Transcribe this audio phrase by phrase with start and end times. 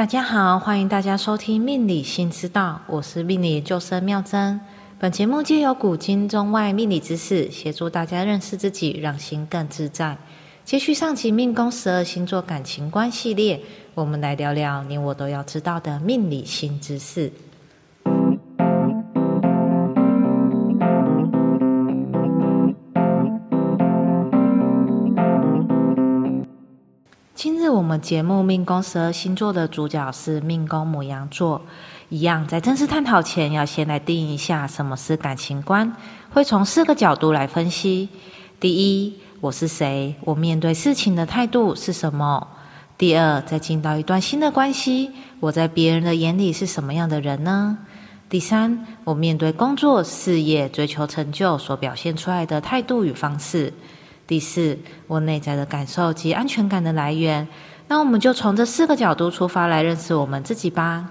[0.00, 4.58] 大家好，欢迎大家收听《命理新知道》，我是命理研究生妙珍。
[4.98, 10.16] 本节目借由古今中外命理知识，协助大家认识自己，让心更自在。
[10.64, 13.60] 接续上集命宫十二星座感情观系列，
[13.94, 17.30] 我们来聊聊你我都要知道的命理新知识。
[27.80, 31.62] 我们节目命宫十二星座的主角是命宫母羊座。
[32.10, 35.96] 一样，在正式探讨前，要先来定一下什么是感情观，
[36.28, 38.10] 会从四个角度来分析。
[38.60, 40.14] 第一，我是谁？
[40.20, 42.48] 我面对事情的态度是什么？
[42.98, 47.78] 第二，在进到一段新的关系，我在别人的眼里是什么样的人呢？
[48.28, 53.72] 第三，我面对工作、事业、追求成就所表现出来的态度与方式。
[54.26, 54.78] 第四，
[55.08, 57.48] 我内在的感受及安全感的来源。
[57.92, 61.08] 那我们就从这四个角度出发来认识我们自己吧。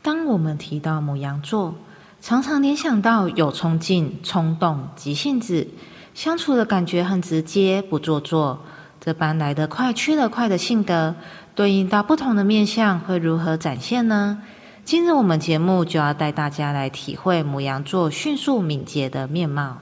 [0.00, 1.74] 当我们提到母羊座，
[2.22, 5.68] 常常联想到有冲劲、冲动、急性子，
[6.14, 8.60] 相处的感觉很直接，不做作。
[9.02, 11.14] 这般来得快去得快的性格，
[11.54, 14.40] 对应到不同的面相，会如何展现呢？
[14.82, 19.76] 今日我们节目就要带大家来体会母羊座迅速敏捷的面貌。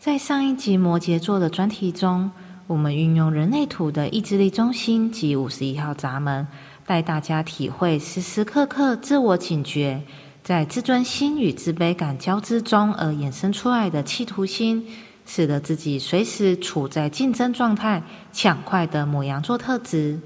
[0.00, 2.30] 在上一集摩羯座的专题中，
[2.68, 6.46] 我们运用人类图的意志力中心及五十一号闸门，
[6.86, 10.04] 带大家体会时时刻刻自我警觉，
[10.44, 14.86] 在自尊心与自卑感交织中而衍生出来的企图心，
[15.26, 20.20] 使得自己随时处在竞争状态、抢快的母羊座特质。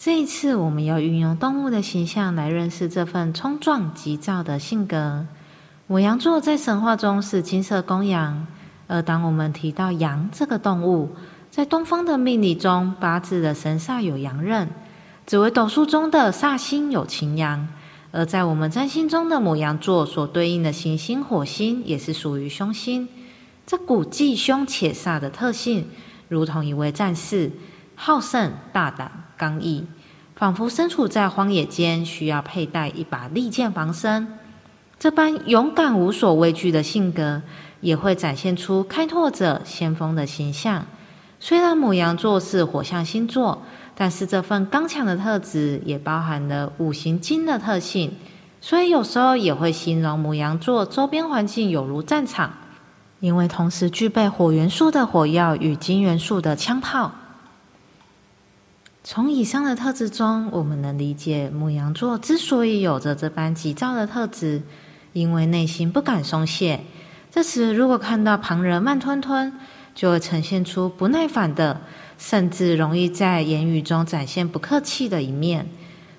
[0.00, 5.26] 这一次，我们要运用动物的形象来认识这份冲撞急躁的性格。
[5.86, 8.46] 母羊座在神话中是金色公羊，
[8.90, 11.10] 而当我们提到羊这个动物，
[11.48, 14.68] 在东方的命理中，八字的神煞有羊刃，
[15.26, 17.68] 紫微斗数中的煞星有擎羊，
[18.10, 23.08] 而在我们占星中的母羊座所对应的行星火星也是属于凶星。
[23.64, 25.86] 这股既凶且煞的特性，
[26.28, 27.52] 如同一位战士，
[27.94, 29.12] 好胜大胆。
[29.36, 29.86] 刚毅，
[30.34, 34.26] 仿佛身处在荒野间，需要佩戴一把利剑防身。
[34.98, 37.40] 这般勇敢、无所畏惧的性格，
[37.80, 40.86] 也会展现出开拓者、先锋的形象。
[41.38, 43.62] 虽然母羊座是火象星座，
[43.94, 48.12] 但是这份刚强的特质也包含了五行金的特性，
[48.60, 52.52] 所以有时候也会形容母羊座周边环境有如战场，
[53.20, 57.12] 因为同时具备火元素的火药与金元素的枪炮。
[59.02, 64.60] 从以上的特质中，我们能理解母羊座之所以有着这般急躁的特质，
[65.14, 66.84] 因为内心不敢松懈。
[67.30, 69.52] 这时，如果看到旁人慢吞吞，
[69.94, 71.80] 就会呈现出不耐烦的，
[72.18, 75.68] 甚至容易在言语中展现不客气的一面。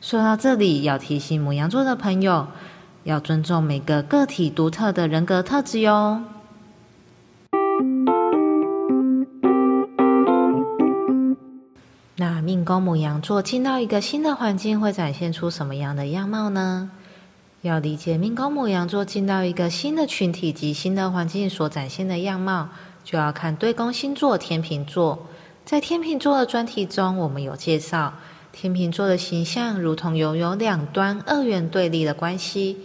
[0.00, 2.46] 说到这里，要提醒母羊座的朋友，
[3.02, 6.22] 要尊重每个个体独特的人格特质哟。
[12.16, 16.90] 那命宫母羊座进到一个新的环境，会展现出什么样的样貌呢？
[17.62, 22.70] 要理解命宫母羊座进到一个新的群体及新的环境所展现的样貌，
[23.04, 25.26] 就要看对宫星座天秤座。
[25.66, 28.14] 在天秤座的专题中，我们有介绍
[28.50, 32.78] 天秤座的形象，如同拥有两端二元对立的关系，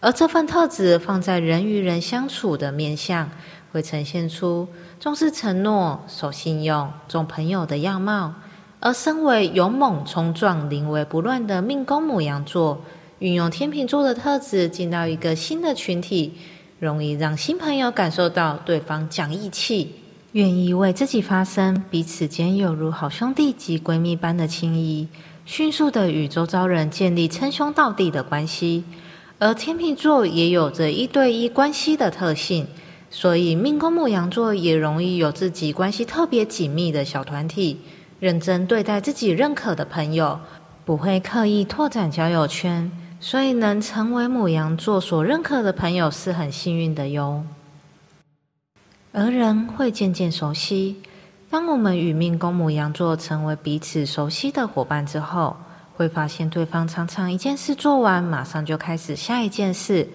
[0.00, 3.28] 而这份特质放在人与人相处的面相，
[3.72, 4.66] 会呈现出
[4.98, 8.32] 重视承诺、守信用、重朋友的样貌。
[8.80, 12.82] 而身为勇猛冲撞、临危不乱的命宫母羊座，
[13.20, 16.32] 运用天秤座的特质进到一个新的群体，
[16.80, 19.92] 容易让新朋友感受到对方讲义气，
[20.32, 25.08] 愿意为自己发声，彼此间有如好兄弟及闺蜜般的情谊，
[25.46, 28.84] 迅速的与周遭人建立称兄道弟的关系。
[29.38, 32.66] 而天秤座也有着一对一关系的特性，
[33.10, 37.78] 所以命宫牧羊座也容易有自己关系特别紧密的小团体。
[38.20, 40.40] 认真对待自己认可的朋友，
[40.84, 42.90] 不会刻意拓展交友圈，
[43.24, 47.42] 所以能成为母羊座所认可的朋友是很幸运的哟。
[49.12, 51.00] 而人会渐渐熟悉，
[51.48, 55.56] 当我们与命宫母羊座成为彼此熟悉的伙伴之后，
[55.96, 60.06] 会发现对方常常一件事做完，马上就开始下一件事，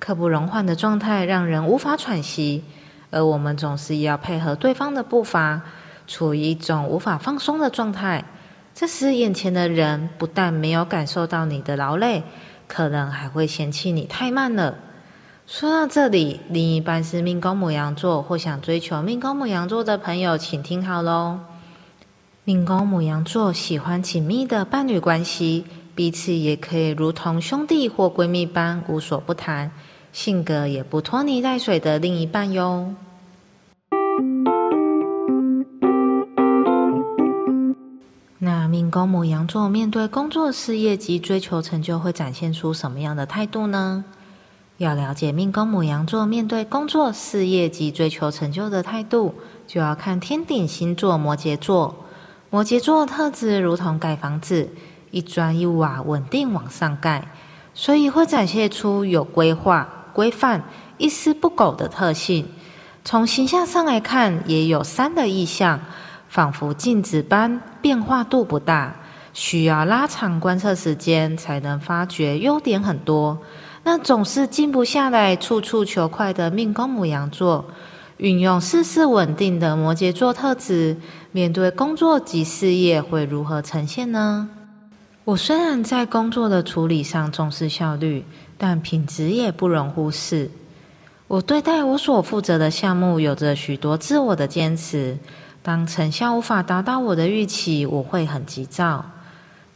[0.00, 2.64] 刻不容缓的状态让人无法喘息，
[3.12, 5.62] 而我们总是要配合对方的步伐。
[6.08, 8.24] 处于一种无法放松的状态，
[8.80, 12.22] 这时眼前的人不但没有感受到你的劳累，
[12.68, 14.76] 可能还会嫌弃你太慢了。
[15.48, 21.40] 说到这里，另一半是命宫母羊座或想追求命宫母羊座的朋友，请听好喽。
[22.44, 25.64] 命宫母羊座喜欢紧密的伴侣关系，
[25.96, 29.72] 彼此也可以如同兄弟或闺蜜般无所不谈，
[30.12, 32.94] 性格也不拖泥带水的另一半哟。
[38.40, 44.04] 那命宫母羊座面对工作、事业及追求成就，会展现出什么样的态度呢？
[44.76, 49.34] 要了解命宫母羊座面对工作、事业及追求成就的态度，
[49.66, 51.96] 就要看天顶星座摩羯座。
[52.50, 54.68] 摩羯座特质如同盖房子，
[55.10, 57.26] 一砖一瓦稳定往上盖，
[57.74, 60.62] 所以会展现出有规划、规范、
[60.96, 62.46] 一丝不苟的特性。
[63.04, 65.80] 从形象上来看，也有三的意象，
[66.28, 68.94] 仿佛镜子般，变化度不大，
[69.32, 73.38] 需要拉长观测时间才能发觉优点很多。
[73.84, 77.64] 那总是静不下来、处处求快的命宫母羊座，
[78.18, 80.96] 运用事事稳定的摩羯座特质，
[81.32, 84.50] 面对工作及事业会如何呈现呢？
[85.24, 88.24] 我虽然在工作的处理上重视效率，
[88.58, 90.50] 但品质也不容忽视。
[91.26, 95.16] 我对待我所负责的项目有着许多自我的坚持，
[95.62, 99.04] 当成效无法达到我的预期，我会很急躁。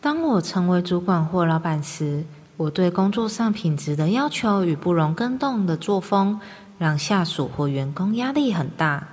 [0.00, 2.24] 当我成为主管或老板时，
[2.56, 6.40] 我对工作上品质的要求与不容更动的作风，
[6.78, 9.06] 让下属或员工压力很大。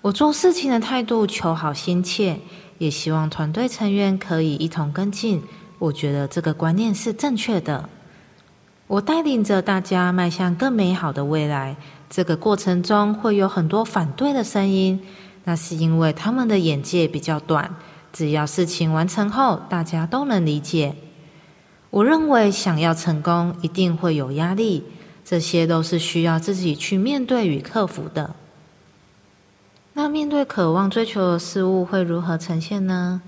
[0.00, 2.38] 我做事情的态度求好心切，
[2.78, 5.42] 也希望团队成员可以一同跟进。
[5.78, 7.88] 我觉得这个观念是正确的。
[8.86, 11.76] 我带领着大家迈向更美好的未来，
[12.08, 15.00] 这个过程中会有很多反对的声音，
[15.48, 17.74] 那是因为他们的眼界比较短。
[18.12, 20.94] 只要事情完成后，大家都能理解。
[21.88, 24.84] 我认为想要成功，一定会有压力，
[25.24, 28.34] 这些都是需要自己去面对与克服的。
[29.94, 33.22] 那面对渴望追求的事物，会如何呈现呢？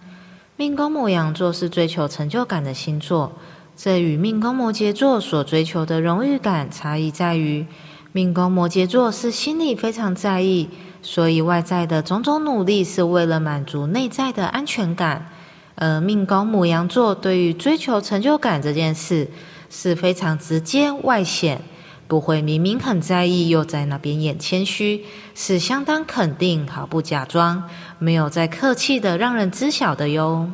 [0.56, 3.32] 命宫摩羊座是追求成就感的星座，
[3.78, 7.64] 这与命宫摩羯座所追求的荣誉感差异在于，
[8.12, 10.68] 命宫摩羯座是心里非常在意，
[11.02, 15.26] 所以外在的种种努力是为了满足内在的安全感。
[15.76, 19.28] 而命宫母羊座对于追求成就感这件事
[19.70, 21.62] 是非常直接外显，
[22.06, 27.64] 不会明明很在意又在那边演谦虚，是相当肯定，毫不假装，
[27.98, 30.50] 没有在客气的让人知晓的哟。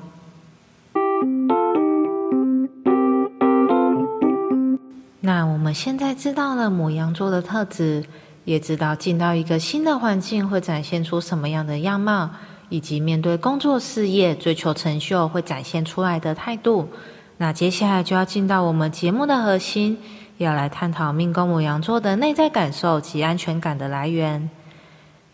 [5.21, 8.05] 那我们现在知道了母羊座的特质，
[8.47, 12.31] 也知道进到一个新的环境会展现出什么样的样貌。
[12.69, 16.89] 以及面对工作事业、追求成就会展现出来的态度。
[17.37, 19.97] 那接下来就要进到我们节目的核心，
[20.39, 24.51] 要来探讨命宫母羊座的内在感受及安全感的来源。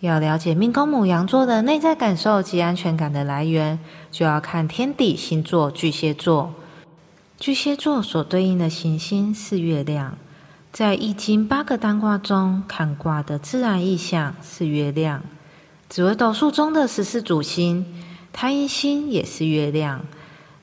[0.01, 3.79] 要了解命宫母羊座的内在感受及安全感的来源，
[4.11, 6.53] 就要看天底星座巨蟹座。
[7.39, 10.19] 巨蟹座所对应的行星是月亮，
[10.73, 15.23] 在易经八个单卦中看卦的自然意象是月亮。
[15.91, 17.85] 紫微斗数中的十四主星，
[18.33, 20.01] 太阴星也是月亮。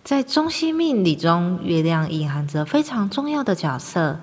[0.04, 4.20] 在中西命理中，月亮隐含着非常重要的角色。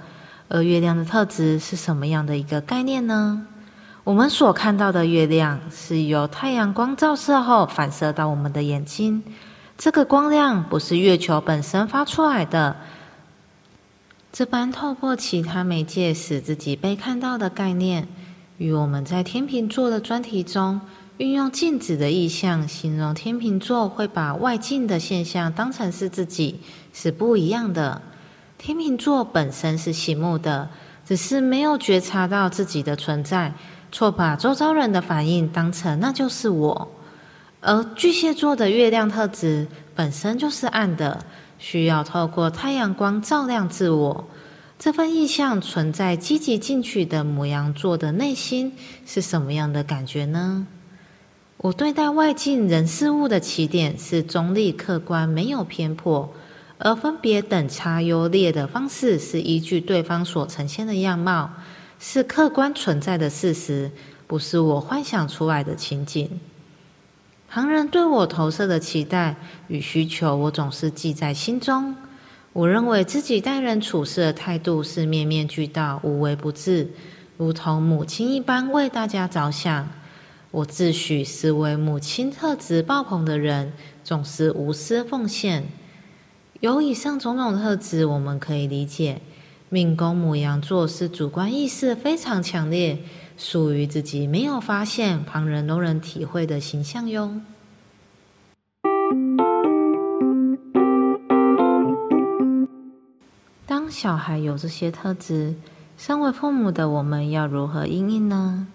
[0.48, 3.46] 而月亮的特质是什么样的一个概念呢？
[4.02, 9.22] 我们所看到的月亮，是由太阳光照射后反射到我们的眼睛。
[9.78, 12.74] 这个光亮不是月球本身发出来的，
[14.36, 18.06] 这般透过其他媒介使自己被看到的概念。
[18.58, 20.78] 与我们在天秤座的专题中
[21.16, 26.60] 运用镜子的意象形容天秤座会把外境的现象当成是自己
[26.92, 28.02] 是不一样的。
[28.58, 30.68] 天秤座本身是醒目的，
[31.06, 33.54] 只是没有觉察到自己的存在，
[33.90, 36.92] 错把周遭人的反应当成那就是我。
[37.62, 41.24] 而巨蟹座的月亮特质本身就是暗的，
[41.58, 44.28] 需要透过太阳光照亮自我。
[44.78, 48.74] 这份意向存在积极进取的母羊座的内心
[49.06, 50.66] 是什么样的感觉呢？
[51.56, 56.30] 我对待外境人事物的起点是中立客观，没有偏颇，
[56.76, 61.50] 而分别等差优劣的方式是依据对方所呈现的样貌，
[61.98, 63.90] 是客观存在的事实，
[64.26, 66.38] 不是我幻想出来的情景。
[67.48, 69.36] 旁人对我投射的期待
[69.68, 71.94] 与需求，我总是记在心中。
[72.52, 76.88] 我认为自己待人处事的态度是面面俱到、无微不至，
[77.36, 79.88] 如同母亲一般为大家着想。
[80.50, 83.72] 我自诩是为母亲特质爆棚的人，
[84.02, 85.64] 总是无私奉献。
[86.60, 89.20] 有以上种种特质，我们可以理解，
[89.68, 92.98] 命宫母羊座是主观意识非常强烈，
[93.36, 97.40] 属于自己没有发现，旁人都能体会的形象哟。
[103.66, 105.56] 当小孩有这些特质，
[105.98, 108.68] 身为父母的我们要如何应应呢？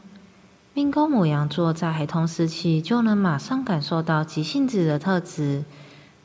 [0.73, 5.63] 命宫母羊座在孩童时期就能马上感受到急性子的特质，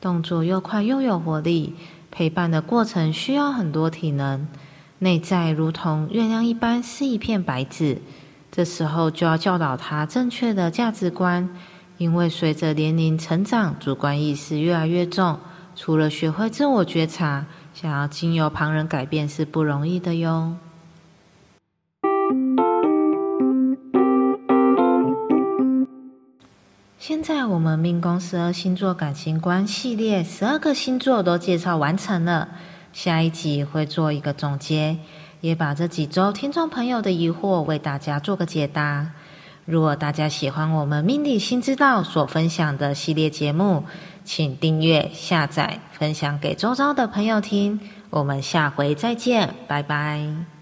[0.01, 1.75] 动作又快又有活力，
[2.11, 4.47] 陪伴的过程需要很多体能，
[4.99, 8.01] 内在如同月亮一般是一片白纸。
[8.51, 11.49] 这时候就要教导他正确的价值观，
[11.97, 15.37] 因为随着年龄成长，主观意识越来越重，
[15.75, 20.55] 除了学会自我觉察，想要经由旁人改变是不容易的哟。
[27.27, 32.47] 在我们命宫十二星座感情观系列十二个星座都介绍完成了，
[32.93, 34.99] 下一集会做一个总结，
[35.41, 39.11] 也把这几周听众朋友的疑惑为大家做个解答。
[39.65, 43.83] 如果大家喜欢我们命理新知道所分享的系列节目，
[44.23, 47.81] 请订阅、下载、分享给周遭的朋友听。
[48.09, 50.56] 我们下回再见，拜拜。